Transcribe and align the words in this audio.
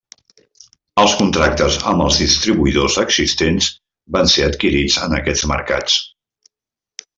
Els 1.01 1.11
contractes 1.19 1.77
amb 1.91 2.05
els 2.05 2.17
distribuïdors 2.21 2.97
existents 3.03 3.69
van 4.17 4.33
ser 4.37 4.49
adquirits 4.49 4.99
en 5.09 5.17
aquests 5.21 5.47
mercats. 5.55 6.03